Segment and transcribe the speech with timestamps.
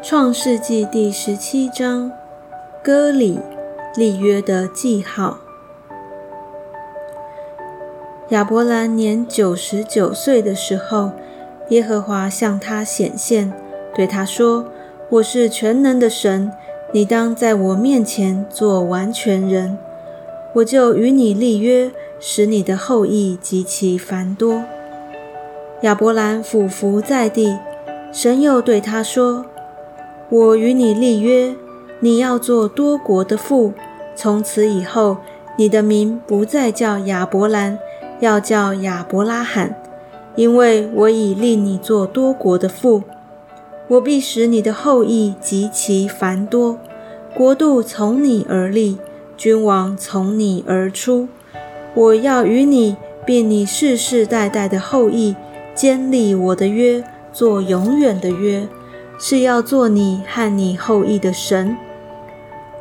[0.00, 2.12] 创世纪第十七章，
[2.84, 3.40] 歌里
[3.96, 5.38] 立约的记号。
[8.28, 11.10] 亚伯兰年九十九岁的时候，
[11.70, 13.52] 耶和华向他显现，
[13.92, 14.66] 对他说
[15.10, 16.52] ：“我是全能的神，
[16.92, 19.76] 你当在我面前做完全人，
[20.54, 21.90] 我就与你立约，
[22.20, 24.62] 使你的后裔极其繁多。”
[25.82, 27.58] 亚伯兰俯伏在地，
[28.12, 29.44] 神又对他说。
[30.30, 31.54] 我与你立约，
[32.00, 33.72] 你要做多国的父。
[34.14, 35.16] 从此以后，
[35.56, 37.78] 你的名不再叫亚伯兰，
[38.20, 39.74] 要叫亚伯拉罕，
[40.36, 43.02] 因为我已立你做多国的父。
[43.86, 46.78] 我必使你的后裔极其繁多，
[47.34, 48.98] 国度从你而立，
[49.34, 51.26] 君王从你而出。
[51.94, 55.34] 我要与你，并你世世代代的后裔，
[55.74, 57.02] 坚立我的约，
[57.32, 58.68] 做永远的约。
[59.18, 61.76] 是要做你和你后裔的神。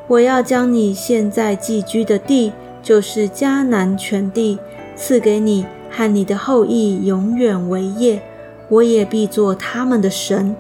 [0.08, 4.60] 我要将你现在寄居的地，就是迦南全地，
[4.96, 8.22] 赐给你和你的后裔永远为业。
[8.70, 10.56] 我也必做他们的神。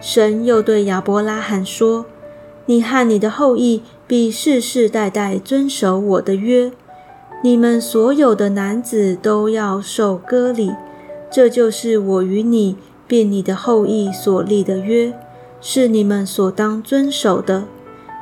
[0.00, 2.06] 神又对亚伯拉罕说
[2.66, 6.72] ：“你和你的后裔必世世代代遵守我的约。
[7.42, 10.72] 你们所有的男子都要受割礼。
[11.30, 12.76] 这就是我与你。”
[13.12, 15.12] 便你的后裔所立的约，
[15.60, 17.64] 是你们所当遵守的。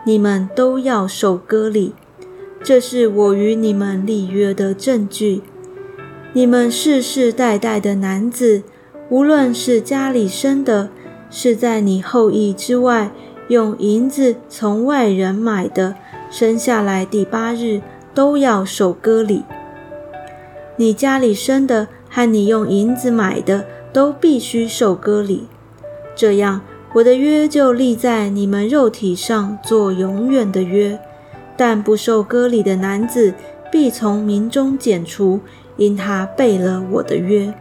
[0.04, 1.94] 你们都要受割礼，
[2.64, 5.42] 这是我与你们立约的证据。
[6.32, 8.64] 你们世世代代的男子，
[9.08, 10.88] 无论是家里生的，
[11.30, 13.12] 是在你后裔之外
[13.46, 15.94] 用银子从外人买的，
[16.32, 17.80] 生下来第八日
[18.12, 19.44] 都要受割礼。
[20.74, 23.64] 你家里生的和你用银子买的。
[23.92, 25.48] 都必须受割礼，
[26.14, 26.60] 这样
[26.92, 30.96] 我的约就立在你们肉体上，做永远的约。
[31.56, 33.34] 但不受割礼的男子
[33.70, 35.40] 必从民中剪除，
[35.76, 37.52] 因他背了我的约。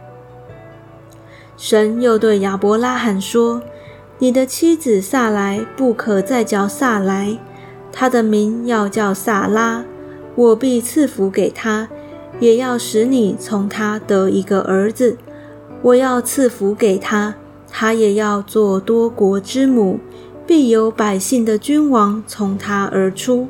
[1.56, 3.60] 神又对亚伯拉罕说
[4.20, 7.36] ：“你的妻子萨来不可再叫萨来，
[7.92, 9.84] 她的名要叫萨拉。
[10.36, 11.88] 我必赐福给她，
[12.40, 15.16] 也要使你从他得一个儿子。”
[15.82, 17.36] 我要赐福给他，
[17.70, 19.98] 他也要做多国之母，
[20.46, 23.48] 必有百姓的君王从他而出。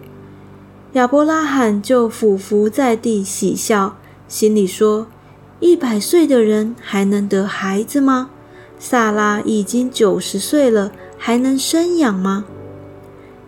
[0.92, 3.96] 亚伯拉罕就俯伏在地喜笑，
[4.28, 5.08] 心里说：
[5.58, 8.30] 一百岁的人还能得孩子吗？
[8.78, 12.44] 萨拉已经九十岁了，还能生养吗？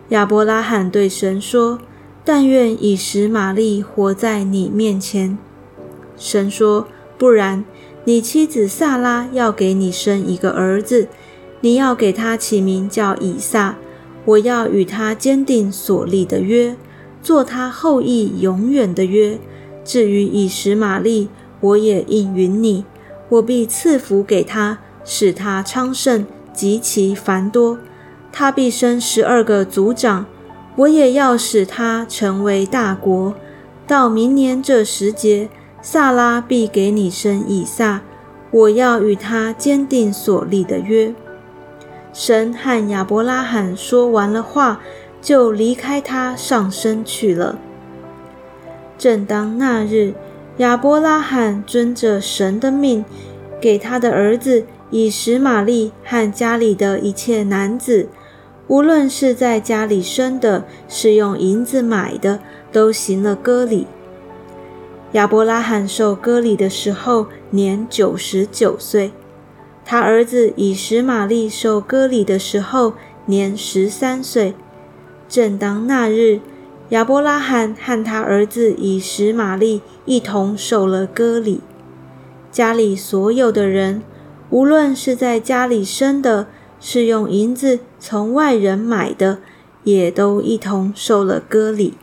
[0.09, 1.79] 亚伯拉罕对神说：
[2.25, 5.37] 但愿以实玛利活在你面前。
[6.17, 7.63] 神说：不然。
[8.05, 11.07] 你妻子萨拉要给你生一个儿子，
[11.61, 13.77] 你要给他起名叫以撒。
[14.25, 16.75] 我要与他坚定所立的约，
[17.21, 19.39] 做他后裔永远的约。
[19.85, 21.29] 至于以实玛利，
[21.61, 22.83] 我也应允你，
[23.29, 27.77] 我必赐福给他，使他昌盛极其繁多。
[28.33, 30.25] 他必生十二个族长，
[30.75, 33.35] 我也要使他成为大国。
[33.85, 35.49] 到明年这时节。
[35.85, 38.03] 萨拉必给你生以撒，
[38.51, 41.13] 我要与他坚定所立的约。
[42.13, 44.79] 神和亚伯拉罕说完了话，
[45.21, 47.59] 就离开他上升去了。
[48.97, 50.13] 正当那日，
[50.59, 53.03] 亚伯拉罕遵着神的命，
[53.59, 58.07] 给他的儿子以实玛利和家里的一切男子，
[58.73, 62.39] 无论是在家里生的，是用银子买的，
[62.71, 63.85] 都行了割礼。
[65.11, 69.11] 亚伯拉罕受割礼的时候年九十九岁，
[69.85, 72.93] 他儿子以实玛利受割礼的时候
[73.27, 74.55] 年十三岁。
[75.29, 76.39] 正当那日，
[76.89, 81.61] 亚伯拉罕和他儿子以实玛利一同受了割礼。
[82.51, 84.01] 家里所有的人，
[84.49, 86.47] 无论是在家里生的，
[86.85, 89.39] 是用银子从外人买的，
[89.85, 91.93] 也都一同受了割礼。